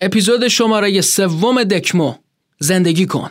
[0.00, 2.14] اپیزود شماره سوم دکمو
[2.58, 3.30] زندگی کن.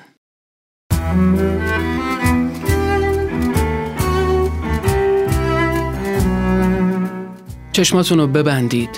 [7.71, 8.89] چشماتون رو ببندید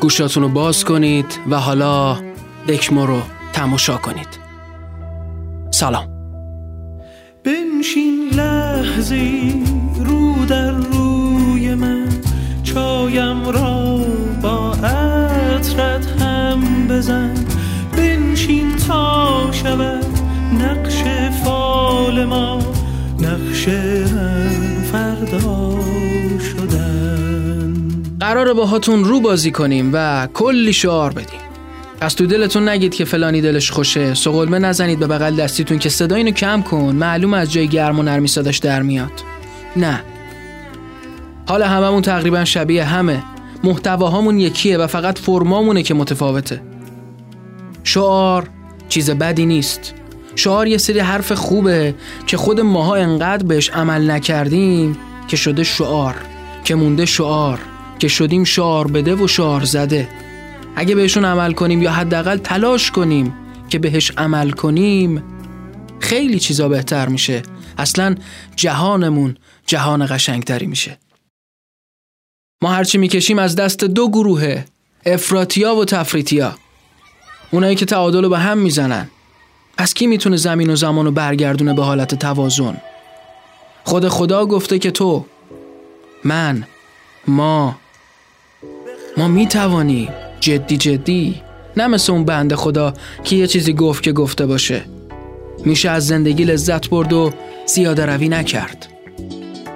[0.00, 2.18] گوشاتون رو باز کنید و حالا
[2.68, 3.22] دکمو رو
[3.52, 4.28] تماشا کنید.
[5.70, 6.08] سلام.
[7.44, 9.64] بنشین لحظی
[10.04, 12.08] رو در روی من
[12.62, 14.04] چایم را
[14.42, 17.34] با عطرت هم بزن.
[17.96, 20.06] بنشین تا شود
[20.60, 21.02] نقش
[21.44, 22.58] فال ما.
[23.20, 23.68] نقش
[24.92, 25.78] فردا
[26.40, 27.74] شدن.
[28.20, 31.40] قراره باهاتون رو بازی کنیم و کلی شعار بدیم.
[32.00, 34.14] پس تو دلتون نگید که فلانی دلش خوشه.
[34.14, 36.96] سقلمه نزنید به بغل دستیتون که صدا اینو کم کن.
[36.96, 39.12] معلوم از جای گرم و نرمی صداش در میاد.
[39.76, 40.02] نه.
[41.48, 43.22] حالا هممون تقریبا شبیه همه.
[43.64, 46.73] محتواهامون یکیه و فقط فرمامونه که متفاوته.
[47.84, 48.50] شعار
[48.88, 49.94] چیز بدی نیست.
[50.36, 51.94] شعار یه سری حرف خوبه
[52.26, 54.96] که خود ماها انقدر بهش عمل نکردیم
[55.28, 56.14] که شده شعار
[56.64, 57.60] که مونده شعار
[57.98, 60.08] که شدیم شعار بده و شعار زده.
[60.76, 63.34] اگه بهشون عمل کنیم یا حداقل تلاش کنیم
[63.68, 65.22] که بهش عمل کنیم
[66.00, 67.42] خیلی چیزا بهتر میشه.
[67.78, 68.14] اصلا
[68.56, 70.98] جهانمون جهان قشنگتری میشه.
[72.62, 74.64] ما هرچی می‌کشیم از دست دو گروهه
[75.06, 76.54] افراتیا و تفریتیا
[77.50, 79.08] اونایی که تعادل رو به هم می‌زنن.
[79.78, 82.76] پس کی می‌تونه زمین و زمان رو برگردونه به حالت توازن؟
[83.84, 85.24] خود خدا گفته که تو
[86.24, 86.64] من
[87.28, 87.76] ما
[89.16, 90.08] ما می‌توانیم
[90.40, 91.42] جدی جدی
[91.76, 94.84] نه مثل اون بنده خدا که یه چیزی گفت که گفته باشه.
[95.64, 97.32] میشه از زندگی لذت برد و
[97.66, 98.86] زیاده روی نکرد.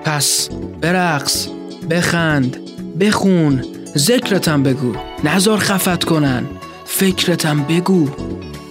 [0.04, 0.48] پس
[0.80, 1.48] برقص
[1.90, 2.56] بخند
[3.00, 3.64] بخون
[3.96, 4.94] ذکرتم بگو.
[5.24, 6.46] نزار خفت کنن.
[6.88, 8.08] فکرتم بگو.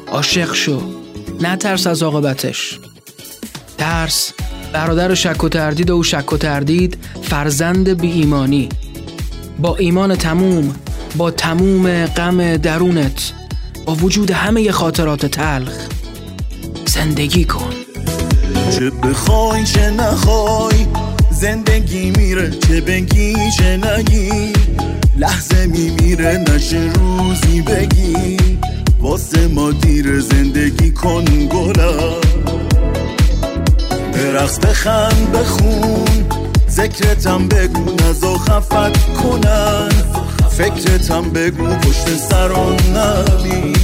[0.08, 0.82] عاشق شو.
[1.42, 2.80] نه ترس از عاقبتش.
[3.78, 4.34] ترس
[4.74, 8.70] برادر شک و تردید و شک و تردید فرزند بی ایمانی
[9.60, 10.76] با ایمان تموم
[11.16, 13.34] با تموم غم درونت
[13.86, 15.88] با وجود همه خاطرات تلخ.
[16.86, 17.74] زندگی کن.
[18.72, 20.86] چه بخوای چه نخوای
[21.42, 24.54] زندگی میره چه بگی چه نگی.
[25.18, 28.38] لحظه میمیره نشه روزی بگی.
[29.02, 32.14] واسه ما دیر زندگی کن گلا.
[34.14, 36.26] برقص بخند بخون.
[36.70, 39.90] ذکرتم بگو نزا خفت کنن.
[40.50, 43.76] فکرتم بگو پشت سران نبین.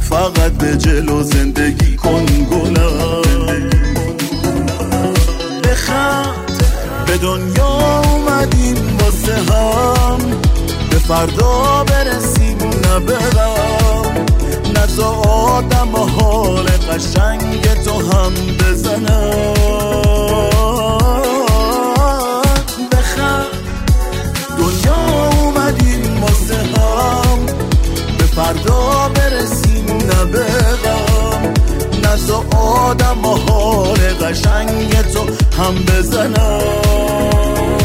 [0.00, 3.22] فقط به جلو زندگی کن گلا.
[5.64, 6.41] بخند.
[7.22, 10.18] دنیا اومدیم واسه هم.
[10.90, 14.26] به فردا برسیم نه بغم
[14.74, 19.54] نزا آدم حال قشنگ تو هم بزنم
[22.92, 23.46] بخند
[24.58, 27.46] دنیا اومدیم واسه هم.
[28.18, 30.91] به فردا برسیم نه بغم
[32.12, 35.20] نزا آدم حال قشنگ تو
[35.62, 37.81] هم بزنم.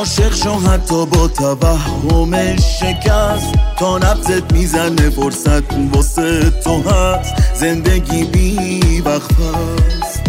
[0.00, 3.52] عاشق شو حتی با توهم شکست.
[3.78, 5.62] تا نبزت می‌زنه فرصت
[5.92, 7.34] واسه تو هست.
[7.54, 9.30] زندگی بی وقت
[10.02, 10.20] است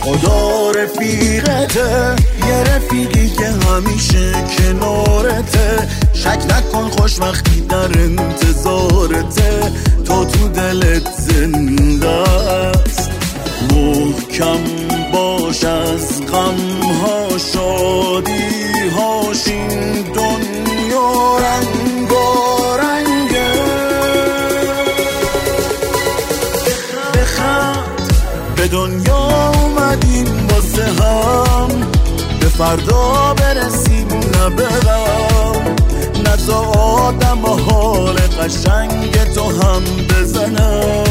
[0.00, 2.16] خدا رفیقته
[2.48, 5.88] یه رفیقی که همیشه کنارته.
[6.14, 9.72] شک نکن خوشبختی در انتظارته.
[10.04, 13.10] تو تو دلت زنده است.
[13.70, 14.73] محکم
[15.14, 22.34] باش از غم ها شادی هاش این دنیا رنگارنگه
[27.14, 28.12] بخند
[28.56, 31.68] به دنیا اومدیم واسه هم.
[32.40, 35.74] به فردا برسیم نه بغم
[36.26, 41.03] نزا آدم حال قشنگ تو هم بزنم.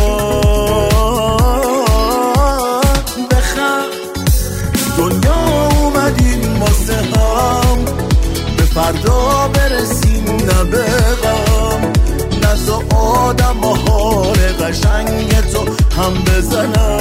[10.73, 11.91] ببم
[12.43, 15.59] نزا آدم و حال قشنگ تو
[16.01, 16.99] هم بزنم.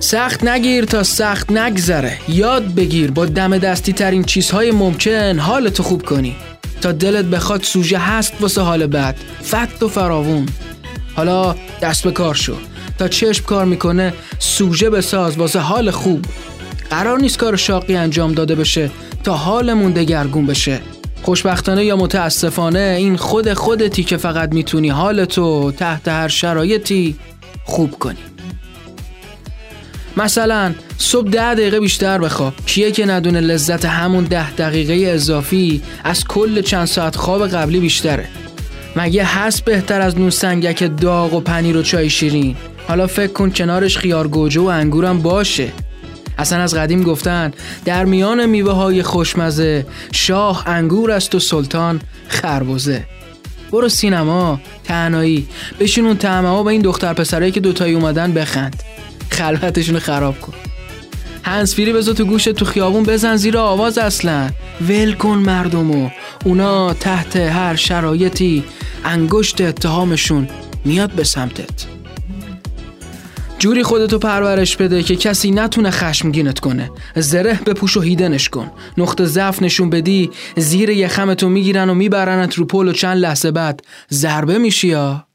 [0.00, 2.18] سخت نگیر تا سخت نگذره.
[2.28, 6.36] یاد بگیر با دم دستی ترین چیزهای ممکن حالتو خوب کنی.
[6.80, 9.16] تا دلت بخواد سوژه هست واسه حال بعد.
[9.50, 10.48] فت و فراوون.
[11.16, 12.54] حالا دست به کار شو.
[12.98, 16.24] تا چشم کار می‌کنه سوژه بساز واسه حال خوب.
[16.90, 18.90] قرار نیست کار شاقی انجام داده بشه.
[19.24, 20.80] تا حالمون دگرگون بشه.
[21.22, 27.16] خوشبختانه یا متاسفانه این خود خودتی که فقط می‌تونی حالتو تحت هر شرایطی
[27.64, 28.18] خوب کنی.
[30.16, 32.54] مثلا صبح ده دقیقه بیشتر بخواب.
[32.66, 38.28] کیه که ندونه لذت همون ده دقیقه اضافی از کل چند ساعت خواب قبلی بیشتره.
[38.96, 42.56] مگه هست بهتر از نون سنگک داغ و پنیر و چای شیرین؟
[42.88, 45.72] حالا فکر کن کنارش خیار گوجه و انگورم باشه.
[46.38, 47.52] اصلا از قدیم گفتن
[47.84, 53.04] در میان میوه های خوشمزه شاه انگور است و سلطان خربوزه
[53.74, 55.46] برو سینما تنهایی.
[55.80, 58.82] بشین اون ها با این دختر پسرایی که دوتایی اومدن بخند.
[59.30, 60.52] خلوتشون خراب کن.
[61.42, 64.50] هنسفیری بذار تو گوشت تو خیابون بزن زیر آواز اصلا.
[64.88, 66.10] ول کن مردمو
[66.44, 68.64] اونا تحت هر شرایطی
[69.04, 70.48] انگشت اتهامشون
[70.84, 71.93] میاد به سمتت.
[73.64, 76.90] جوری خودتو پرورش بده که کسی نتونه خشمگینت کنه.
[77.16, 78.70] زره بپوش و هیدنش کن.
[78.98, 83.82] نقطه ضعف نشون بدی زیر یخمتو می‌گیرن و میبرنت رو پل و چند لحظه بعد
[84.12, 85.26] ضربه میشی یا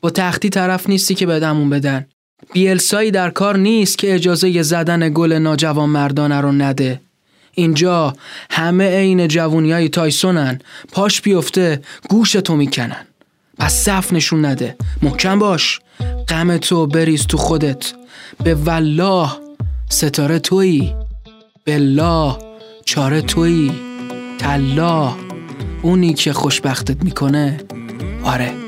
[0.00, 2.06] با تختی طرف نیستی که بدمون بدن.
[2.52, 7.00] بیلسایی در کار نیست که اجازه زدن گل ناجوان مردانه رو نده.
[7.52, 8.16] اینجا
[8.50, 10.58] همه عین جوونیای تایسونن.
[10.92, 13.06] پاش بیفته گوش تو می‌کنن.
[13.58, 14.76] پس صف نشون نده.
[15.02, 15.80] محکم باش.
[16.28, 17.92] غم تو بریز تو خودت.
[18.44, 19.30] به والله
[19.88, 20.94] ستاره تویی.
[21.66, 22.36] بالله
[22.84, 23.72] چاره تویی.
[24.38, 25.12] تلا
[25.82, 27.60] اونی که خوشبختت می‌کنه.
[28.24, 28.63] آره.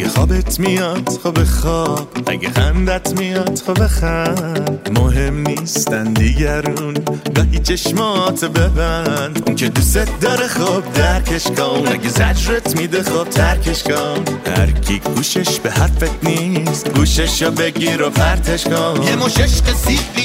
[0.00, 2.08] اگه خوابت میاد خب خواب.
[2.26, 4.90] اگه خندت میاد خب خند.
[4.94, 6.94] مهم نیستن دیگرون.
[7.34, 9.42] گاهی چشمات ببند.
[9.46, 11.88] اون که دوست داره خب درکش کن.
[11.88, 14.24] اگه زجرت میده خب ترکش کن.
[14.56, 19.02] هر کی گوشش به حرفت نیست گوشش رو بگیر و پرتش کن.
[19.02, 19.64] یه مش عشق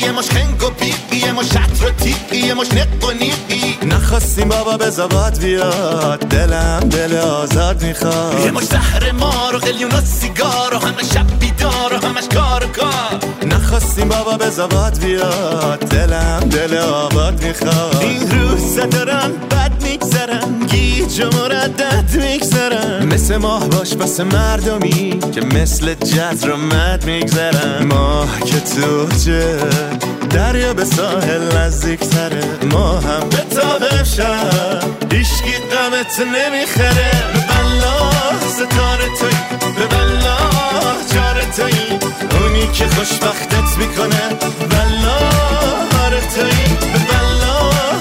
[0.01, 3.87] یه مش خنگ و پیقی یه مش شطر و تیقی یه مش نق و نیقی
[3.87, 4.91] نخواستیم بابا به
[5.39, 6.19] بیاد.
[6.19, 8.45] دلم دل آزاد می‌خواد.
[8.45, 12.63] یه مش زهر مار و قلیون و سیگار و همه شب بیدار و همش کار
[12.63, 13.19] و کار.
[13.45, 15.79] نخواستیم بابا به زباد بیاد.
[15.79, 17.97] دلم دل آباد می‌خواد.
[18.01, 20.65] این روز دارم بد میگذرم.
[20.67, 23.07] گیج و مردد میگذرم.
[23.07, 27.85] مثل ماه باش بس مردمی که مثل جز رو مد میگذرم.
[27.85, 29.07] ماه که تو
[30.29, 37.11] دریا به ساحل نزدیک تره ما هم به تابه شب ایشگی قمت نمی‌خره.
[37.65, 37.97] بلا
[38.49, 39.37] ستاره توی
[39.75, 40.37] به بلا
[41.13, 41.99] جاره توی.
[42.39, 44.29] اونی که خوشبختت می‌کنه
[44.69, 45.17] بلا
[45.93, 46.99] هاره توی به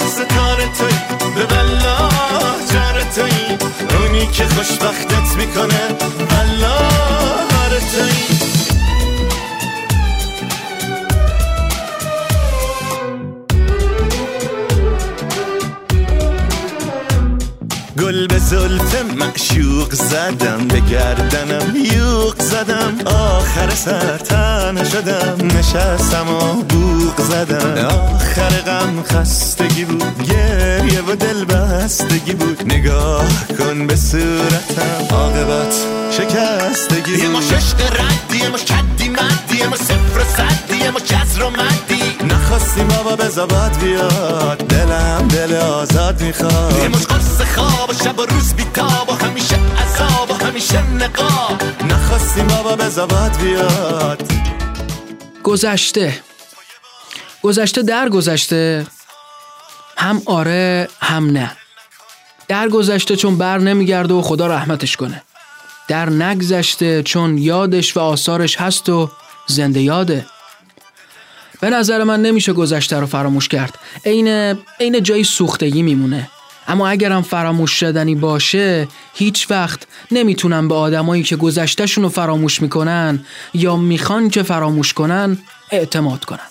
[0.08, 0.96] ستاره توی
[1.34, 2.08] به بلا
[2.72, 3.58] جاره توی.
[3.98, 5.88] اونی که خوشبختت می‌کنه
[6.30, 6.76] بلا
[7.52, 8.33] هاره توی.
[18.50, 22.94] زلف معشوق زدم به گردنم یوق زدم.
[23.06, 27.86] آخر سر تنه شدم نشستم و بوق زدم.
[27.86, 32.62] آخر غم خستگی بود گریه و دل بستگی بود.
[32.72, 35.74] نگاه کن به صورتم عاقبت
[36.10, 41.00] شکستگی یه ما ششق ردی یه ما کدی مدی یه ما صفر صدی یه ما
[41.00, 44.58] جزر و مدی نخواستیم بابا به زباد بیاد.
[44.58, 46.78] دلم دل آزاد می‌خواد.
[46.82, 51.62] یه مش قرص خواب و شب و روز بیتاب و همیشه عذاب و همیشه نقاب.
[51.88, 54.22] نخواستیم بابا به زباد بیاد.
[55.42, 56.20] گذشته.
[57.42, 58.86] گذشته در گذشته
[59.96, 61.56] هم آره هم نه.
[62.48, 65.22] در گذشته چون بر نمیگرده و خدا رحمتش کنه.
[65.88, 69.10] در نگذشته چون یادش و آثارش هست و
[69.46, 70.26] زنده یاده.
[71.60, 73.78] به نظر من نمیشه گذشته رو فراموش کرد.
[74.04, 74.28] عین
[74.80, 76.30] عین جایی سوختگی میمونه.
[76.68, 83.24] اما اگرم فراموش شدنی باشه هیچ وقت نمی‌تونم به آدمایی که گذشتهشون رو فراموش می‌کنن
[83.54, 85.38] یا می‌خوان که فراموش کنن
[85.70, 86.48] اعتماد کنم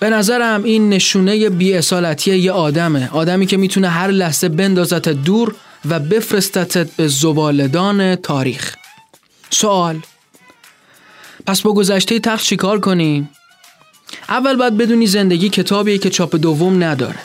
[0.00, 3.08] به نظرم این نشونه بیاصالتی یه آدمه.
[3.12, 5.54] آدمی که می‌تونه هر لحظه بندازت دور
[5.84, 8.76] و بفرستتت به زبالدان تاریخ.
[9.50, 10.00] سوال
[11.46, 13.30] پس با گذشته تخت چیکار کنیم؟
[14.28, 17.18] اول باید بدونی زندگی کتابیه که چاپ دوم نداره.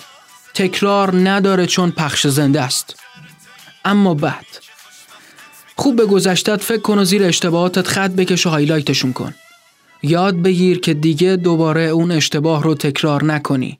[0.53, 2.95] تکرار نداره چون پخش زنده است.
[3.85, 4.45] اما بعد
[5.75, 9.33] خوب به گذشتت فکر کن و زیر اشتباهاتت خط بکش و هایلایتشون کن.
[10.03, 13.79] یاد بگیر که دیگه دوباره اون اشتباه رو تکرار نکنی.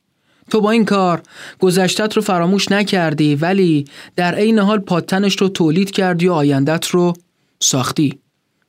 [0.50, 1.22] تو با این کار
[1.60, 3.86] گذشتت رو فراموش نکردی ولی
[4.16, 7.14] در عین حال پاتنش رو تولید کردی و آیندت رو
[7.60, 8.20] ساختی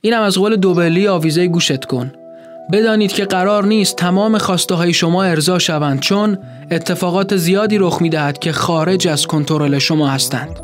[0.00, 2.12] اینم از قول دوبلی آویزه گوشت کن
[2.72, 6.38] بدانید که قرار نیست تمام خواسته های شما ارضا شوند چون
[6.70, 10.60] اتفاقات زیادی رخ می دهد که خارج از کنترل شما هستند.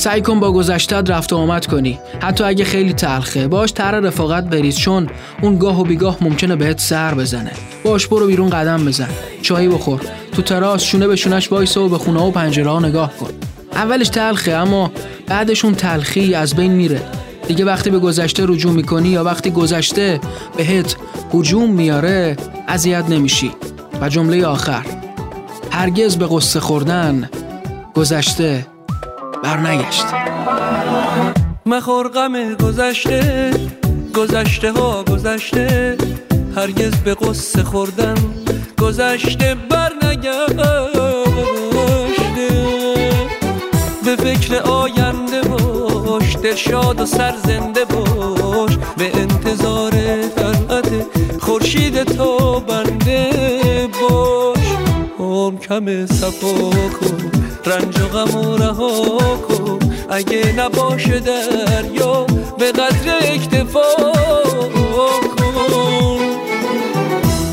[0.00, 1.98] سعی کن با گذشتت رفت و آمد کنی.
[2.20, 5.10] حتی اگه خیلی تلخه باش تر رفاقت بریز چون
[5.42, 7.50] اون گاه و بیگاه ممکنه بهت سر بزنه.
[7.84, 9.08] باش برو بیرون قدم بزن.
[9.42, 10.00] چایی بخور.
[10.32, 13.30] تو تراس شونه به شونش وایسا و به خونه و پنجره ها نگاه کن.
[13.72, 14.92] اولش تلخه اما
[15.26, 17.00] بعدش اون تلخی از بین میره.
[17.48, 20.20] دیگه وقتی به گذشته رجوع می‌کنی یا وقتی گذشته
[20.56, 20.96] بهت
[21.34, 22.36] هجوم میاره
[22.68, 23.50] اذیت نمیشی.
[24.00, 24.86] و جمله آخر.
[25.70, 27.28] هرگز به قصه خوردن
[27.94, 28.66] گذشته
[29.42, 30.04] برنگشت.
[31.66, 33.50] مخور غم گذشته
[34.14, 35.96] گذشته ها گذشته.
[36.56, 38.14] هرگز به قصه خوردن
[38.82, 40.70] گذشته برنگشته.
[44.04, 48.78] به فکر آینده باش دل شاد و سر زنده باش.
[48.96, 49.90] به انتظار
[50.36, 50.90] طلعت
[51.40, 54.66] خورشید تو بنده باش.
[55.18, 57.49] هم کم صفا کن.
[57.70, 59.78] رنج و غم و رها کن.
[60.10, 62.26] اگه نباشه دریا
[62.58, 63.94] به قدر اکتفا
[64.74, 65.10] کن.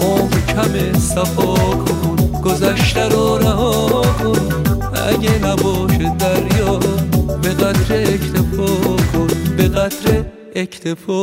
[0.01, 4.39] هم کم صفا کن گذشته رو رها کن.
[5.09, 6.79] اگه نباشه دریا
[7.41, 8.65] به قدر اکتفا
[9.13, 9.27] کن.
[9.57, 10.24] به قدر
[10.55, 11.17] اکتفا.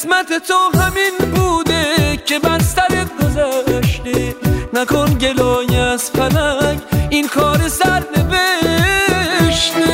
[0.00, 4.34] قسمت تو همین بوده که بر سرت گذشته.
[4.74, 6.78] نکن گلای از فلک
[7.10, 9.90] این کار سر نوشته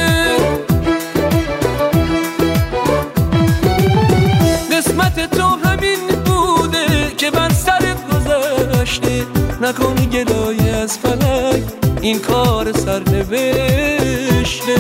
[4.73, 6.87] قسمت تو همین بوده
[7.17, 9.27] که بر سرت گذشته.
[9.61, 11.63] نکن گلای از فلک
[12.01, 14.77] این کار سر نوشته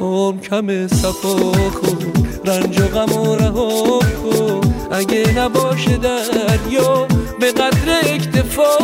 [0.00, 2.29] هم کم صفا کن.
[2.44, 7.06] رنج و غم و رها کن اگه نباشه دریا
[7.40, 8.76] به قدر اکتفا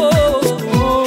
[0.72, 1.06] کن.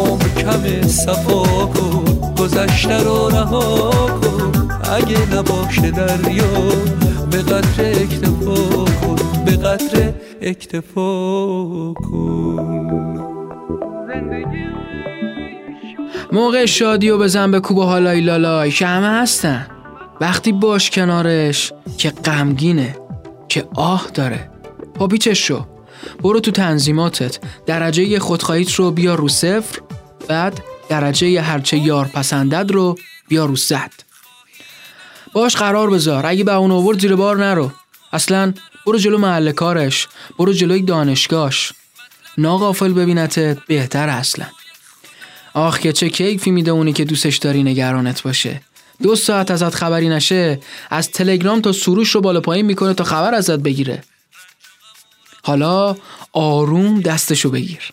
[0.00, 2.04] هم کم صفا کن
[2.38, 4.68] گذشته رو رها کن.
[4.92, 6.44] اگه نباشه دریا
[7.30, 9.16] به قدر اکتفا کن.
[9.44, 12.84] به قدر اکتفا کن.
[16.32, 19.66] موقع شادی و بزن به کوب و حالای لالای که همه هستن.
[20.20, 22.96] وقتی باش کنارش که غمگینه
[23.48, 24.50] که آه داره.
[24.98, 25.66] با بیچش شو.
[26.22, 27.38] برو تو تنظیماتت.
[27.66, 29.80] درجه خودخواهیت رو بیا رو صفر
[30.28, 32.94] بعد درجه هرچه یار پسندد رو
[33.28, 33.92] بیا رو صد.
[35.32, 36.26] باش قرار بذار.
[36.26, 37.70] اگه به اون آورد زیر بار نرو.
[38.12, 38.54] اصلا
[38.86, 40.08] برو جلو محل کارش.
[40.38, 41.72] برو جلوی دانشگاهش.
[42.38, 44.46] ناغافل ببینتت بهتر اصلا.
[45.54, 48.60] آخ که چه کیفی میده اونی که دوستش داری نگرانت باشه.
[49.04, 53.34] دو ساعت ازت خبری نشه از تلگرام تا سروش رو بالا پایین می‌کنه تا خبر
[53.34, 54.02] ازت بگیره.
[55.42, 55.96] حالا
[56.32, 57.92] آروم دستشو بگیر.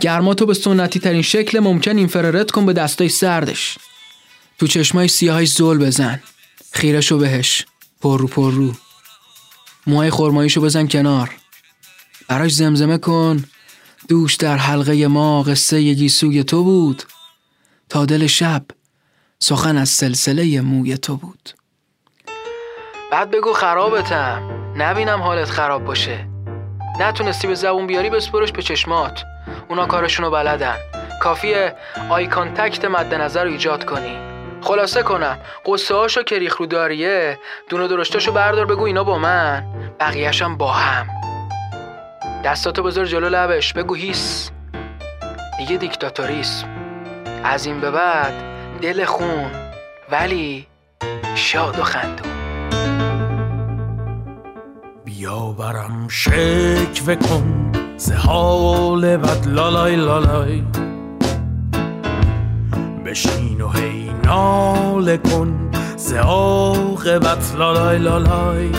[0.00, 3.78] گرماتو به سنتی ترین شکل ممکن اینفرارت کن به دستای سردش.
[4.58, 6.22] تو چشمای سیاهش زل بزن.
[6.72, 7.66] خیرشو بهش.
[8.00, 8.74] پر رو پر رو.
[9.86, 11.30] موهای خرماییشو بزن کنار.
[12.28, 13.44] براش زمزمه کن.
[14.08, 17.02] دوش در حلقه ما قصه گیسوی تو بود.
[17.88, 18.66] تا دل شب.
[19.38, 21.50] سخن از سلسله موی تو بود.
[23.12, 24.42] بعد بگو خرابتم.
[24.76, 26.28] نبینم حالت خراب باشه.
[27.00, 29.24] نتونستی به زبون بیاری بسپرش به چشمات.
[29.68, 30.76] اونا کارشونو بلدن.
[31.22, 31.74] کافیه
[32.10, 34.18] eye contact مد نظر رو ایجاد کنی.
[34.62, 37.38] خلاصه کنم قصه هاشو که ریخت رو داریه
[37.68, 39.64] دونه درشتاشو بردار بگو اینا با من.
[40.00, 41.06] بقیهشم با هم.
[42.44, 44.50] دستاتو بذار جلو لبش بگو هیس.
[45.58, 46.68] دیگه دیکتاتوریسم.
[47.44, 49.50] از این به بعد دل خون
[50.12, 50.66] ولی
[51.34, 52.32] شاد و خندون.
[55.04, 60.62] بیا برم شکوه کن ز حال بد لالای لالای.
[63.06, 68.70] بشین و هی ناله کن ز عاقبت لالای لالای.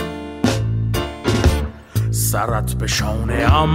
[2.10, 3.70] سرت به شانه هم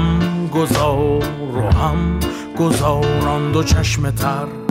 [0.53, 1.23] گذار
[1.55, 2.19] و هم
[2.59, 4.62] گذاران دو چشم تر.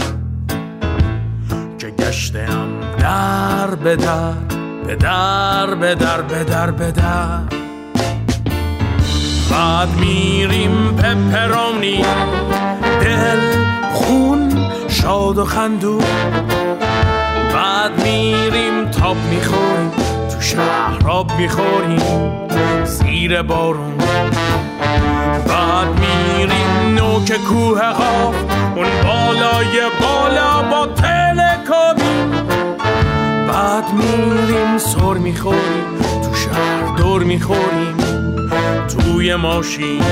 [1.82, 4.32] که گشتم در به در
[4.86, 7.38] به در به در به در به در.
[9.50, 12.04] بعد میریم پپرانی
[13.00, 13.40] دل
[13.92, 15.98] خون شاد و خندو
[17.54, 19.90] بعد میریم تاب می‌خوریم
[20.30, 22.32] تو شهر آب می‌خوریم
[22.84, 23.98] زیر بارون.
[25.48, 26.81] بعد میریم
[27.12, 28.34] نوک کوه قاف
[28.76, 32.42] اون بالای بالا با تلکابی
[33.48, 37.96] بعد میریم سر می‌خوریم تو شهر دور می‌خوریم
[38.88, 40.02] توی ماشین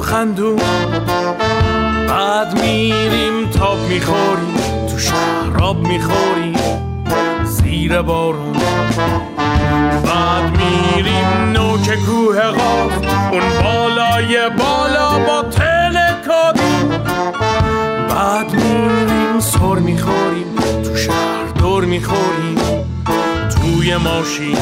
[0.00, 0.60] و خندون.
[2.08, 4.54] بعد میریم تاب می‌خوریم
[4.90, 6.56] تو شهراب می‌خوریم
[7.44, 8.56] زیر بارون.
[10.04, 12.92] بعد میریم نوک کوه قاف
[13.32, 16.98] اون بالای بالا با تلکابی
[18.08, 22.58] بعد میریم سر می‌خوریم تو شهر دور می‌خوریم
[23.50, 24.56] توی ماشین.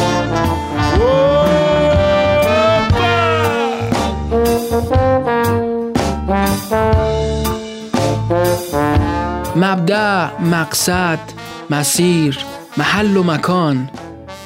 [9.60, 11.18] مبدع مقصد
[11.70, 12.38] مسیر
[12.76, 13.90] محل و مکان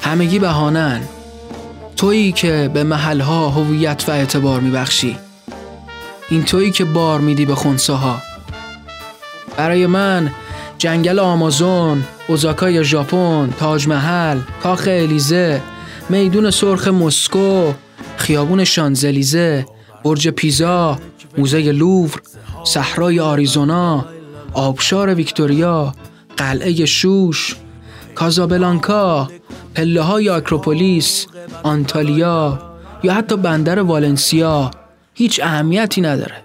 [0.03, 1.01] همگی بهانن
[1.97, 5.17] تویی که به محلها هویت و اعتبار میبخشی.
[6.29, 8.21] این تویی که بار میدی به خونساها.
[9.57, 10.31] برای من
[10.77, 15.61] جنگل آمازون، اوزاکای ژاپن، تاج محل، کاخ الیزه،
[16.09, 17.73] میدون سرخ مسکو،
[18.17, 19.65] خیابون شانزلیزه،
[20.03, 20.99] برج پیزا،
[21.37, 22.21] موزه لوور،
[22.63, 24.05] صحرای آریزونا،
[24.53, 25.93] آبشار ویکتوریا،
[26.37, 27.55] قلعه شوش،
[28.15, 29.29] کازابلانکا،
[29.75, 31.27] پله های آکروپولیس،
[31.63, 32.61] آنتالیا
[33.03, 34.71] یا حتی بندر والنسیا
[35.13, 36.35] هیچ اهمیتی نداره.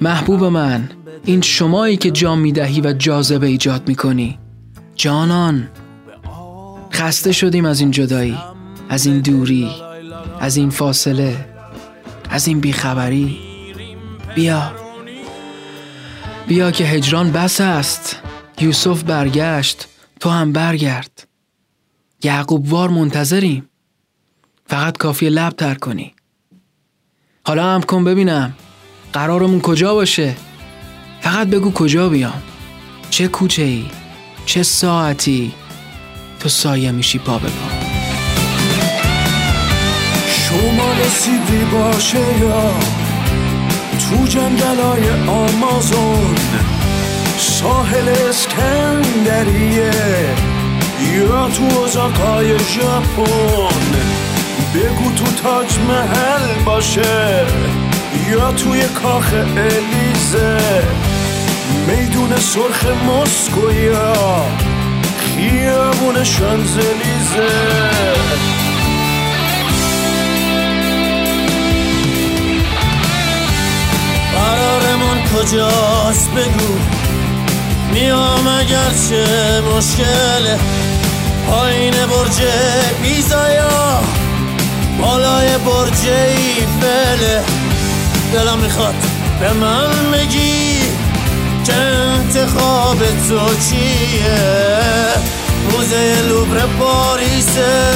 [0.00, 0.90] محبوب من
[1.24, 4.38] این شمایی که جام می‌دهی و جاذبه ایجاد می‌کنی.
[4.94, 5.68] جانان
[6.92, 8.38] خسته شدیم از این جدایی
[8.88, 9.70] از این دوری
[10.40, 11.46] از این فاصله
[12.30, 13.38] از این بیخبری.
[14.34, 14.72] بیا.
[16.48, 18.16] بیا که هجران بس است.
[18.60, 19.88] یوسف برگشت
[20.20, 21.26] تو هم برگرد.
[22.22, 23.68] یعقوب وار منتظریم.
[24.66, 26.14] فقط کافی لب تر کنی.
[27.46, 28.54] حالا هم کن ببینم.
[29.12, 30.36] قرارمون کجا باشه؟
[31.20, 32.42] فقط بگو کجا بیام.
[33.10, 33.86] چه کوچه ای
[34.46, 35.52] چه ساعتی.
[36.40, 37.68] تو سایه میشی پا به پا.
[40.28, 43.07] شما رسیدی باشه یا
[44.10, 46.34] تو جنگلای آمازون
[47.38, 49.90] ساحل اسکندریه
[51.14, 53.84] یا تو ازاقای ژاپن.
[54.74, 57.46] بگو تو تاج محل باشه
[58.30, 60.58] یا توی کاخ الیزه.
[61.86, 64.14] میدون سرخ مسکو یا
[65.18, 67.48] خیابون شانزلیزه.
[75.48, 76.78] کجاست بگو؟
[77.92, 79.24] میام اگرچه
[79.60, 80.58] مشکله
[81.46, 82.40] پایین برج
[83.54, 84.00] یا
[85.00, 87.42] بالای برج ایفله
[88.32, 88.94] دلم می‌خواد
[89.40, 90.78] به من بگی
[91.64, 94.38] که انتخاب تو چیه.
[95.72, 97.92] موزه لوبر پاریسه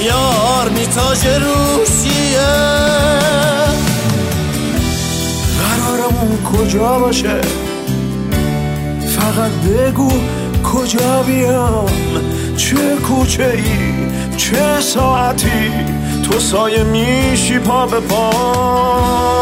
[0.00, 0.30] یا
[0.70, 2.74] میتاج روسیه.
[6.44, 7.40] کجا باشه؟
[9.06, 10.12] فقط بگو
[10.64, 11.86] کجا بیام؟
[12.56, 13.64] چه کوچه ای
[14.36, 15.70] چه ساعتی؟
[16.22, 19.34] تو سایه میشی پا به پا.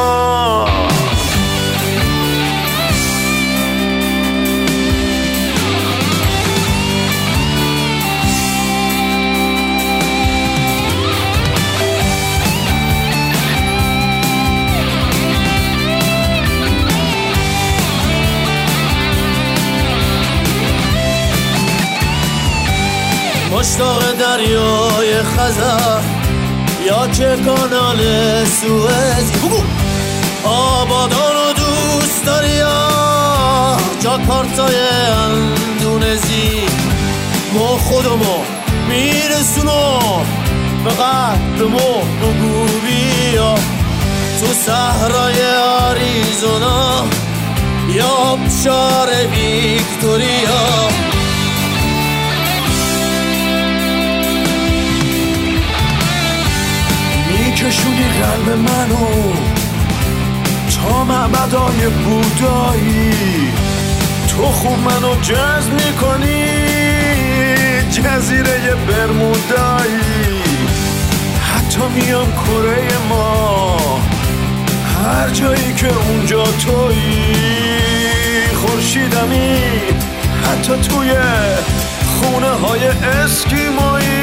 [23.53, 26.01] مشتاق دریای خزر
[26.87, 27.99] یا که کانال
[28.45, 29.33] سوئز.
[30.45, 34.75] آبادان رو دوست داری یا؟ جاکارتای
[35.25, 36.67] اندونزی.
[37.55, 38.39] ما خودمو
[38.89, 40.27] میرسونم
[40.85, 43.55] به قدر مهر و گوبیا
[44.41, 47.05] تو صحرای آریزونا
[47.89, 51.12] یا شار ویکتوریا.
[57.63, 59.33] میکشونی قلب منو
[60.77, 63.53] تا معبدای بودایی.
[64.29, 66.45] تو خوب منو جذب می‌کنی
[67.91, 70.43] جزیره برمودایی.
[71.55, 74.01] حتی میام کره ما
[75.05, 77.37] هر جایی که اونجا تویی.
[78.55, 79.61] خورشیدمی
[80.45, 81.13] حتی توی
[82.21, 84.22] خونه های اسکیمایی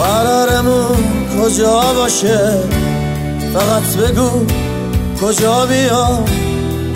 [0.00, 1.04] قرارمون
[1.38, 2.58] کجا باشه؟
[3.54, 4.46] فقط بگو
[5.20, 6.24] کجا بیام؟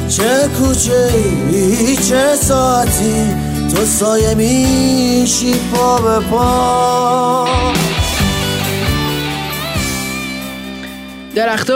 [0.09, 1.11] چه کوچه
[2.09, 3.35] چه ساعتی؟
[3.75, 7.49] تو سایه میشی پا به پا.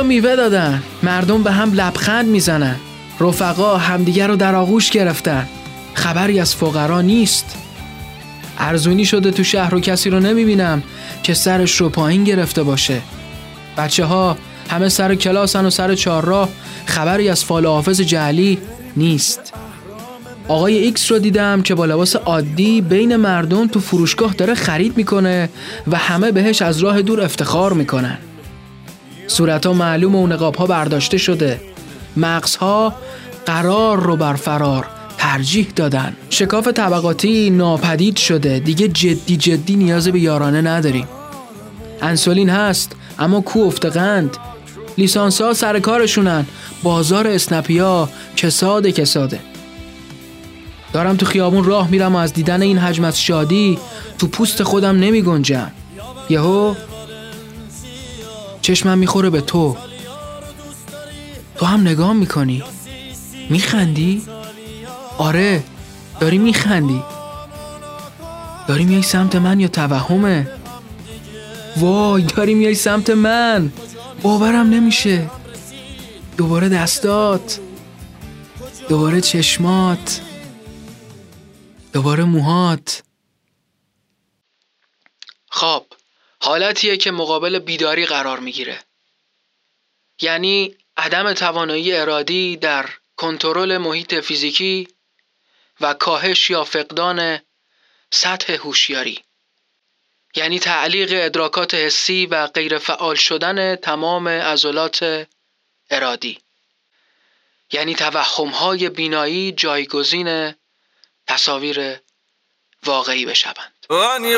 [0.02, 0.82] میوه دادن.
[1.02, 2.76] مردم به هم لبخند می‌زنن.
[3.20, 5.48] رفقا همدیگر رو در آغوش گرفتن.
[5.94, 7.56] خبری از فقرا نیست.
[8.58, 10.82] ارزونی شده تو شهر و کسی رو نمی‌بینم.
[11.22, 13.00] که سرش رو پایین گرفته باشه.
[13.76, 14.36] بچه ها
[14.70, 16.48] همه سر کلاسن و سر چهارراه
[16.86, 18.58] خبری از فال حافظ جعلی
[18.96, 19.52] نیست.
[20.48, 25.50] آقای ایکس رو دیدم که با لباس عادی بین مردم تو فروشگاه داره خرید می‌کنه
[25.86, 28.18] و همه بهش از راه دور افتخار می‌کنن.
[29.26, 31.60] صورت ها معلوم و نقاب ها برداشته شده.
[32.16, 32.56] مغز
[33.46, 34.86] قرار رو بر فرار.
[35.18, 36.16] ترجیح دادن.
[36.30, 38.58] شکاف طبقاتی ناپدید شده.
[38.58, 41.08] دیگه جدی جدی نیاز به یارانه نداریم.
[42.02, 44.36] انسولین هست اما کو افتقند
[44.98, 46.46] لیسانس ها سر کارشونن.
[46.82, 49.40] بازار اسنپیا کساده کساده.
[50.92, 53.78] دارم تو خیابون راه میرم و از دیدن این حجم از شادی
[54.18, 55.70] تو پوست خودم نمی گنجم
[56.30, 56.74] یهو
[58.62, 59.76] چشمم می‌خوره به تو.
[61.56, 62.62] تو هم نگاه می‌کنی؟
[63.50, 64.22] میخندی؟
[65.18, 65.64] آره
[66.20, 67.02] داری میخندی.
[68.68, 70.52] داری میای سمت من یا توهمه؟
[71.76, 73.72] وای داری میای سمت من.
[74.22, 75.30] باورم نمیشه.
[76.36, 77.58] دوباره دستات.
[78.88, 80.20] دوباره چشمات.
[81.92, 83.02] دوباره موهات.
[85.48, 85.86] خواب
[86.40, 88.78] حالتیه که مقابل بیداری قرار می‌گیره.
[90.22, 94.88] یعنی عدم توانایی ارادی در کنترل محیط فیزیکی
[95.80, 97.40] و کاهش یا فقدان
[98.10, 99.22] سطح هوشیاری.
[100.34, 105.26] یعنی تعلیق ادراکات حسی و غیر فعال شدن تمام عضلات
[105.90, 106.38] ارادی.
[107.72, 110.54] یعنی توهمهای بینایی جایگزین
[111.26, 112.00] تصاویر
[112.86, 113.86] واقعی بشوند.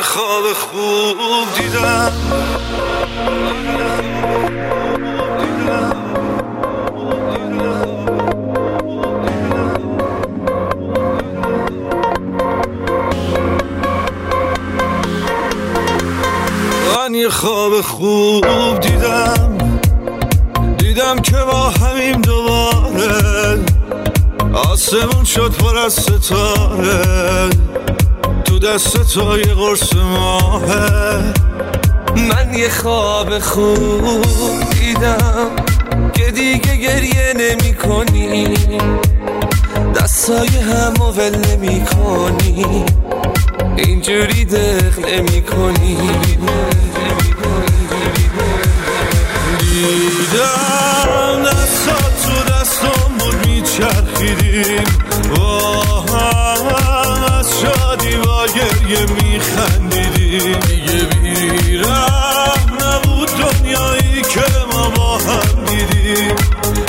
[0.01, 2.60] خواب خوب دیدم.
[17.31, 19.59] خواب خوب دیدم.
[20.79, 23.59] دیدم که با همیم دوباره
[24.53, 27.51] آسمون شد پر از ستاره.
[28.45, 31.35] تو دست تو یه قرص ماهه.
[32.17, 34.25] من یه خواب خوب
[34.81, 35.51] دیدم
[36.15, 38.55] که دیگه گریه نمی کنی.
[39.95, 42.85] دستای هم و ول نمی کنی.
[43.77, 45.97] اینجوری دق نمی کنی.
[49.81, 54.85] دیدم دستات تو دستم بود میچرخیدیم.
[55.37, 55.61] با
[56.01, 56.67] هم
[57.39, 60.61] از شادی و گریه میخندیدیم.
[60.61, 66.37] دیگه بیرم نبود دنیایی که ما با هم دیدیم.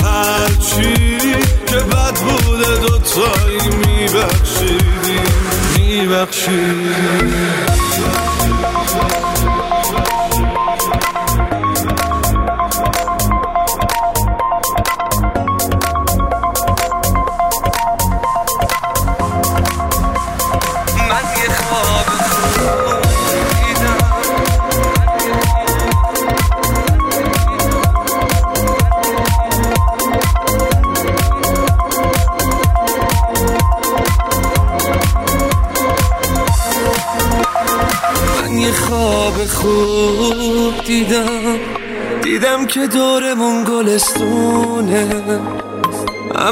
[0.04, 1.18] هرچی
[1.66, 5.32] که بد بوده دوتایی میبخشیدیم.
[5.78, 7.32] میبخشیدیم.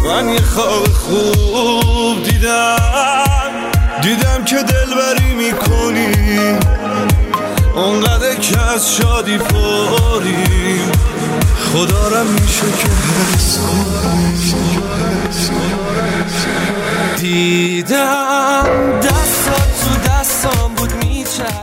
[0.06, 2.76] من یه خواب خوب دیدم.
[4.02, 6.58] دیدم که دلبری می‌کنی.
[7.74, 10.90] اونقدر که از شادی پاریم
[11.72, 13.58] خدا را میشه که حس
[17.16, 18.66] دیدم
[19.02, 20.03] دستات تو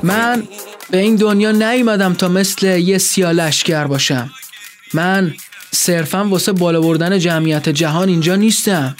[0.04, 0.48] من
[0.90, 4.32] به این دنیا نیومدم تا مثل یه سیالشگر باشم.
[4.94, 5.34] من
[5.72, 8.96] صرفا واسه بالا بردن جمعیت جهان اینجا نیستم.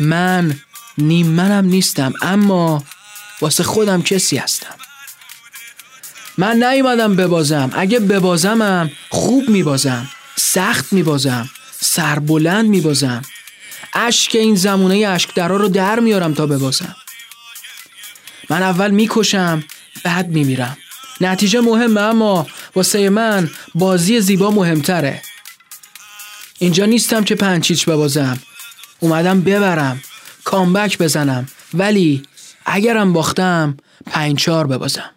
[0.00, 0.60] من
[0.98, 2.84] نیم منم نیستم اما
[3.40, 4.74] واسه خودم کسی هستم.
[6.38, 7.70] من نیومدم ببازم.
[7.72, 13.22] اگه ببازمم خوب میبازم سخت میبازم سربلند میبازم.
[13.94, 16.96] اشک این زمونه اشک درا رو در میارم تا ببازم.
[18.50, 19.64] من اول می‌کشم
[20.04, 20.76] بعد میمیرم.
[21.20, 25.22] نتیجه مهمه اما واسه من بازی زیبا مهمتره.
[26.58, 28.38] اینجا نیستم که پنچیچ ببازم.
[29.00, 30.02] اومدم ببرم.
[30.44, 31.48] کامبک بزنم.
[31.74, 32.22] ولی
[32.66, 35.10] اگرم باختم پنچار ببازم.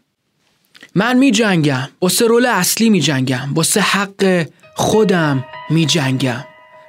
[0.95, 1.89] من می جنگم
[2.21, 6.43] رول اصلی می جنگم حق خودم می جنگم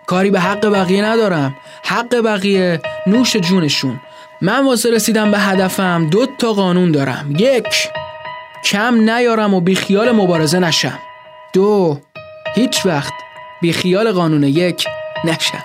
[0.06, 1.56] کاری به حق بقیه ندارم.
[1.84, 4.00] حق بقیه نوش جونشون.
[4.44, 7.34] من واسه رسیدم به هدفم دو تا قانون دارم.
[7.38, 7.88] یک
[8.64, 10.98] کم نیارم و بیخیال مبارزه نشم.
[11.52, 11.98] دو
[12.54, 13.12] هیچ وقت
[13.62, 14.84] بیخیال قانون یک
[15.24, 15.64] نشم.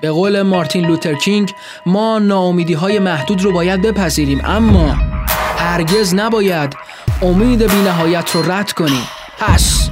[0.00, 1.52] به قول مارتین لوتر کینگ
[1.86, 4.96] ما ناامیدی های محدود رو باید بپذیریم اما
[5.58, 6.76] هرگز نباید
[7.22, 9.02] امید بی نهایت رو رد کنی
[9.38, 9.90] پس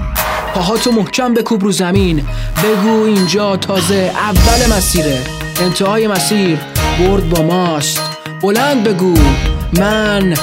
[0.54, 2.26] پاهاتو محکم بکوب رو زمین
[2.64, 5.18] بگو اینجا تازه اول مسیره.
[5.60, 6.69] انتهای مسیر.
[7.00, 8.00] برد با ماست.
[8.42, 9.14] بلند بگو.
[9.78, 10.34] من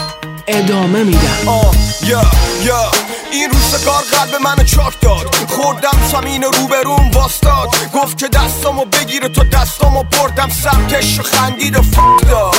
[0.48, 1.48] ادامه میدم.
[1.48, 1.72] آه
[2.08, 2.22] یا
[2.63, 2.96] یا.
[3.38, 5.36] این روزگار قلب من چاک داد.
[5.47, 7.69] خوردم زمین روبروم واستاد.
[7.93, 10.50] گفت که دستامو بگیره تو دستامو بردم.
[10.50, 12.56] سمتش و خندید و فک داد.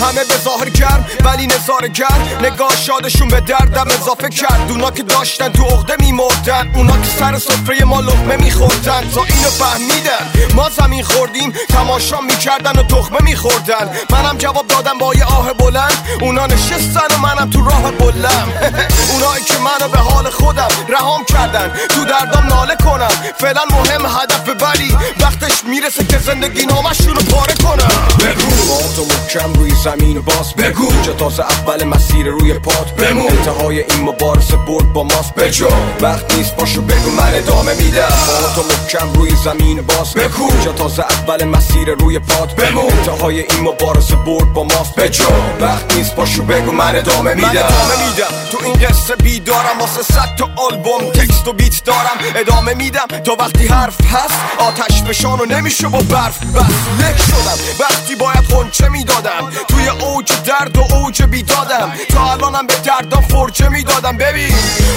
[0.00, 2.28] همه به ظاهر گرم ولی نظاره گرم.
[2.42, 4.70] نگاه شادشون به دردم اضافه کرد.
[4.70, 6.72] اونا که داشتن تو عقده میمردن.
[6.74, 9.10] اونا که سر سفره ما لقمه میخوردن.
[9.10, 10.54] تا اینو فهمیدن.
[10.54, 13.90] ما زمین خوردیم تماشا می‌کردن و تخمه میخوردن.
[14.10, 16.08] منم جواب دادم با یه آه بلند.
[16.20, 18.52] اونا نشستن و منم تو راه بلم
[19.12, 21.72] اونایی که منو به حال خودم رهام کردن.
[21.88, 23.32] تو دردم ناله کنم.
[23.38, 27.88] فعلا مهم هدف ولی وقتش می‌رسه که زندگی نامشون رو پاره کنم.
[28.20, 28.94] بگو.
[28.96, 30.54] تو محکم روی زمین باز.
[30.54, 30.92] بگو.
[30.92, 32.90] اینجا تازه اول مسیر روی پات.
[32.90, 33.26] بمون.
[33.26, 35.34] انتهای این مبارزه برد با ماست.
[35.34, 35.68] بجا
[36.00, 38.08] وقت نیست باشو بگو من ادامه میدم.
[38.54, 40.14] تو محکم روی زمین باز.
[40.14, 40.48] بگو.
[40.52, 42.54] اینجا تازه اول مسیر روی پات.
[42.54, 42.84] بمون.
[42.92, 44.94] انتهای این مبارزه برد با ماست.
[44.94, 45.26] بجا
[45.60, 47.48] وقت نیست باشو بگو من ادامه میدم.
[47.48, 48.26] من ادامه میدم.
[48.52, 49.16] تو این قصه
[49.64, 52.18] بیدارم واسه صد تا آلبوم تکست و بیت دارم.
[52.34, 53.06] ادامه میدم.
[53.24, 56.62] تا وقتی حرف هست آتش فشان و نمیشه با برف بس.
[56.98, 57.58] لک شدم.
[57.80, 59.50] وقتی باید خونچه می‌دادم.
[59.68, 61.92] توی اوج درد و اوج بیدادم.
[62.08, 64.16] تا الانم به دردم فرچه می‌دادم.
[64.16, 64.54] ببین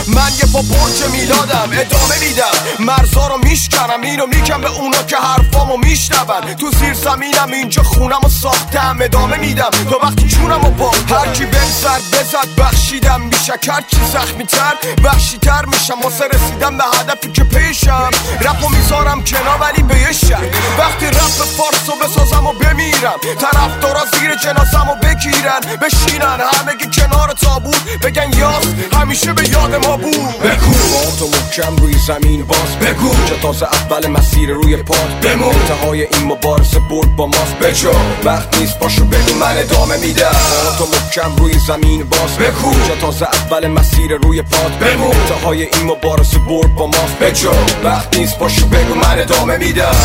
[0.07, 2.85] من یه پا برج می‌دادم ادامه میدم.
[2.85, 4.01] مرزا رو میشکنم.
[4.01, 6.07] اینو میگم به اونا که حرفامو میشنون.
[6.59, 8.97] تو زیر زمینم اینجا خونم و ساختم.
[9.01, 9.69] ادامه میدم.
[9.89, 11.47] تا وقتی چونم و با هر کی
[11.83, 13.21] سر بزد بخشیدم.
[13.21, 16.01] میشکر چی زخمی تر وحشی تر میشم.
[16.03, 18.09] واسه رسیدم به هدفی که پیشم.
[18.41, 19.97] رپو می‌ذارم کنار ولی به
[20.79, 23.19] وقتی رپ فارسو بسازم و بمیرم.
[23.41, 25.59] طرف دارا زیر جنازم و بگیرن.
[25.81, 27.99] بشینن همگی کنار تابوت.
[28.03, 30.39] بگن یاس همیشه به یاد ما بود.
[30.39, 30.73] بگو.
[31.19, 32.79] تو محکم روی زمین باز.
[32.81, 33.11] بگو.
[33.29, 35.55] چه تازه اول مسیر روی پاد بمون.
[35.55, 37.55] انتهای این مبارزه برد با ماست.
[37.61, 37.91] بجا
[38.23, 40.35] وقت نیست باشو بگو من ادامه میدم.
[40.77, 42.37] تو محکم روی زمین باز.
[42.39, 45.15] بکو اینجا تازه اول مسیر روی پاد بمون.
[45.45, 47.07] های این مبارزه برد با ما.
[47.21, 47.51] بجو
[47.83, 49.95] وقت نیست باشو بگو من ادامه میدم.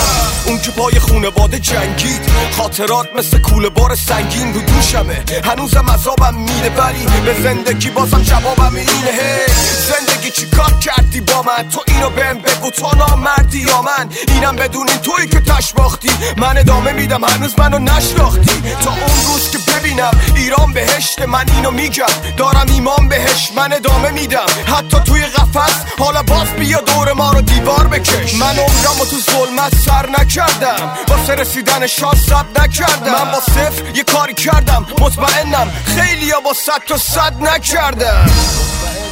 [0.47, 2.21] اون که پای خونواده جنگید.
[2.59, 5.25] خاطرات مثل کوله بار سنگین رو دوشمه.
[5.45, 9.47] هنوزم عذابم میره ولی به زندگی بازم جوابم اینه.
[9.89, 14.09] زندگی چی کار کردی با من؟ تو اینو بهم بگو تو نامردی یا من.
[14.35, 18.63] اینم بدون این توی که تشباختی من ادامه میدم هنوز منو نشناختی.
[18.85, 22.07] تا اون روز که ببینم ایران بهشت من اینو میگم.
[22.37, 24.32] دارم ایمان بهش من ادامه میدم.
[24.39, 28.35] حتی توی قفس حالا باز بیا دور ما رو دیوار بکش.
[28.35, 30.93] من عمرم تو ظلمت سر نکردم.
[31.09, 33.13] واسه رسیدن شانس صد نکردم.
[33.13, 34.87] من با صفر یه کاری کردم.
[34.99, 38.27] مطمئنم خیلی یا با صد تا صد نکردم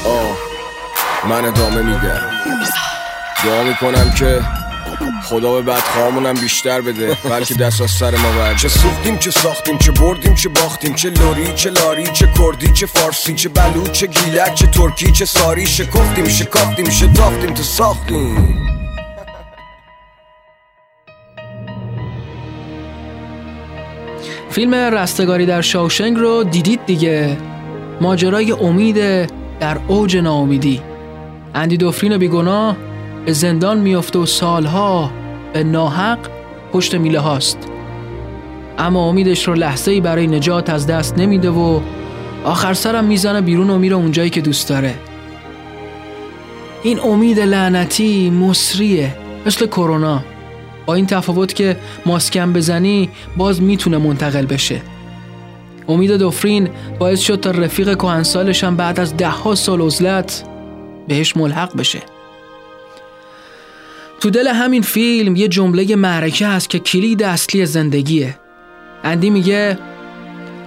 [0.04, 0.37] آه
[1.24, 2.20] من ادامه میدم.
[3.44, 4.40] دعا می‌کنم که
[5.23, 9.79] خدا به بدخواهمونم بیشتر بده بلکه دست از سر ما بر چه سوختیم چه ساختیم
[9.79, 14.07] چه بردیم چه باختیم چه لوری چه لاری چه کردی چه فارسی چه بلوچ چه
[14.07, 15.67] گیلک چه ترکی چه ساری.
[15.67, 18.57] شکفتیم شکافتیم شتافتیم تو ساختیم.
[24.51, 27.37] فیلم رستگاری در شاوشنگ رو دیدید دیگه.
[28.01, 28.97] ماجرای امید
[29.61, 30.83] در اوج ناامیدی.
[31.55, 32.77] اندی دوفرین بیگناه
[33.31, 35.11] به زندان میافته و سالها
[35.53, 36.19] به ناحق
[36.73, 37.59] پشت میله هاست.
[38.79, 41.81] اما امیدش رو لحظه ای برای نجات از دست نمیده و
[42.45, 44.95] آخر سرم می‌زنه بیرون و میره اونجایی که دوست داره.
[46.83, 49.14] این امید لعنتی مصریه
[49.47, 50.23] مثل کرونا.
[50.87, 54.83] با این تفاوت که ماسکم بزنی باز می‌تونه منتقل بشه.
[55.88, 60.45] امید دوفرین باعث شد تا رفیق کهنسالش هم بعد از ده ها سال عزلت
[61.09, 61.99] بهش ملحق بشه.
[64.20, 68.38] تو دل همین فیلم یه جمله معرکه هست که کلید اصلی زندگیه.
[69.04, 69.78] اندی میگه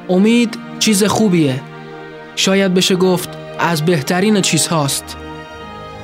[0.09, 1.61] امید چیز خوبیه.
[2.35, 5.17] شاید بشه گفت از بهترین چیز هاست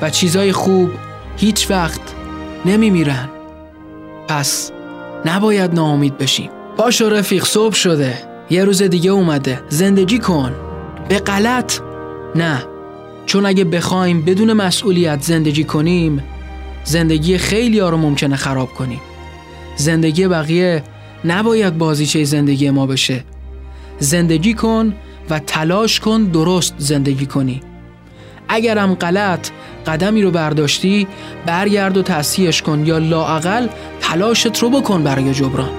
[0.02, 0.90] و چیزای خوب
[1.38, 2.02] هیچ وقت
[2.66, 3.30] نمیمیرن.
[4.28, 4.72] پس
[5.26, 6.50] نباید ناامید بشیم.
[6.78, 8.14] پاشو رفیق صبح شده.
[8.50, 9.64] یه روز دیگه اومده.
[9.70, 10.56] زندگی کن.
[11.10, 11.80] به غلط؟
[12.36, 12.64] نه.
[13.26, 16.24] چون اگه بخوایم بدون مسئولیت زندگی کنیم
[16.84, 19.02] زندگی خیلی ها رو ممکنه خراب کنیم
[19.76, 20.84] زندگی بقیه
[21.26, 23.24] نباید بازیچه زندگی ما بشه.
[24.00, 24.94] زندگی کن
[25.30, 27.62] و تلاش کن درست زندگی کنی.
[28.48, 29.50] اگرم غلط
[29.88, 31.08] قدمی رو برداشتی
[31.46, 33.68] برگرد و تصحیحش کن یا لاعقل
[34.02, 35.70] تلاشت رو بکن برای جبران.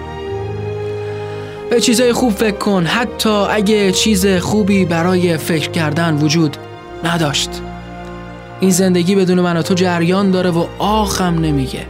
[1.71, 6.57] به چیزای خوب فکر کن حتی اگه چیز خوبی برای فکر کردن وجود
[7.05, 7.51] نداشت.
[8.61, 11.87] این زندگی بدون من و تو جریان داره و آخم نمیگه.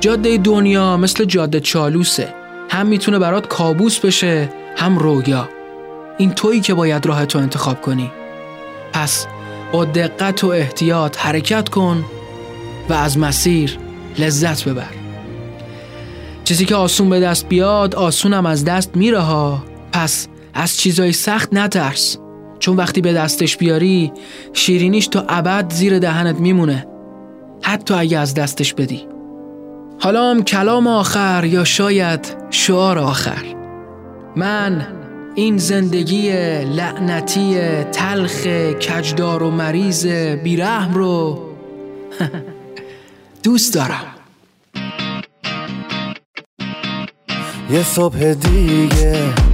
[0.00, 2.34] جاده دنیا مثل جاده چالوسه.
[2.70, 5.48] هم می‌تونه برات کابوس بشه هم رویا.
[6.18, 8.10] این تویی که باید راه تو انتخاب کنی.
[8.92, 9.26] پس
[9.72, 12.04] با دقت و احتیاط حرکت کن
[12.88, 13.78] و از مسیر
[14.18, 14.90] لذت ببر.
[16.44, 19.64] چیزی که آسون به دست بیاد آسونم از دست میره ها.
[19.92, 22.18] پس از چیزای سخت نترس.
[22.64, 24.12] چون وقتی به دستش بیاری
[24.52, 26.86] شیرینیش تو ابد زیر دهنت میمونه.
[27.62, 29.08] حتی اگه از دستش بدی.
[30.00, 33.42] حالا هم کلام آخر یا شاید شعار آخر.
[34.36, 34.86] من
[35.34, 37.58] این زندگی لعنتی
[37.92, 38.46] تلخ
[38.76, 40.06] کجدار و مریض
[40.44, 41.38] بیرحم رو
[43.44, 44.06] دوست دارم.
[47.70, 49.53] یه صبح دیگه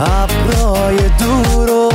[0.00, 1.90] ابرای دور و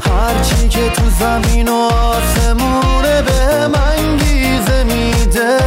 [0.00, 5.58] هرچی که تو زمین و آسمونه به منگیزه میده.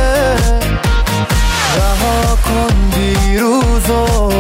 [1.77, 4.31] رها کن دیروز و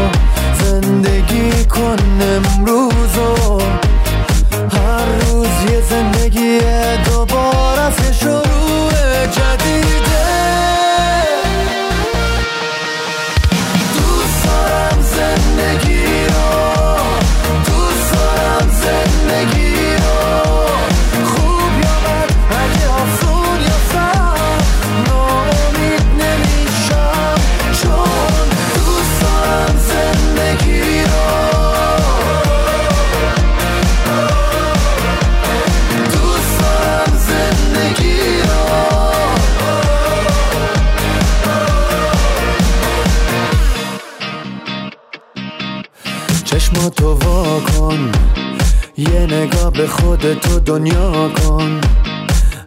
[0.63, 3.59] زندگی کن امروز و
[4.77, 6.59] هر روز یه زندگی
[7.05, 7.14] دوباره
[50.75, 51.81] دنیا کن.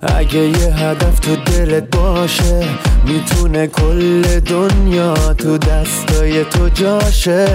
[0.02, 2.64] اگه یه هدف تو دلت باشه
[3.04, 7.46] می‌تونه کل دنیا تو دستای تو جاشه.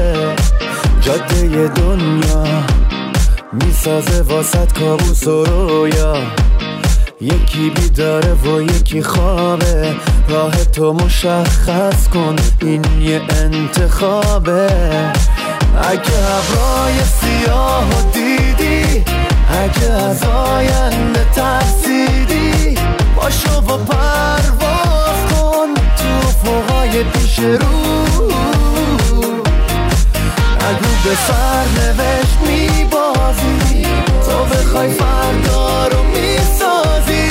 [1.01, 2.43] جاده دنیا
[3.53, 6.17] می‌سازه واسط کابوس و رویا.
[7.21, 9.95] یکی بیداره و یکی خوابه.
[10.29, 14.69] راه تو مشخص کن این یه انتخابه.
[15.77, 19.03] اگه ابرای سیاه و دیدی
[19.53, 22.77] اگه از آینده ترسیدی
[23.15, 28.27] باشو و پرواز کن تو فوقای پیش رو.
[30.59, 33.85] اگه به سرنوشت میبازی
[34.25, 37.29] تو بخوای فردا رو می‌سازی.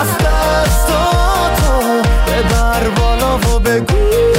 [0.00, 4.33] از دستاتو ببر بالا و بگو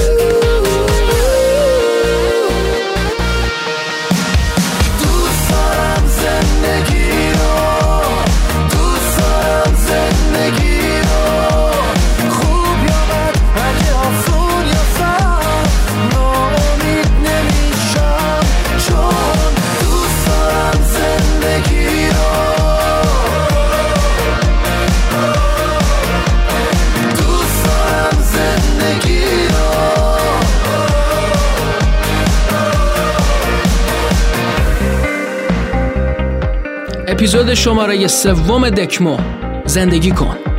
[37.25, 39.17] اپیزود شماره سوم دکمو
[39.65, 40.54] زندگی کن.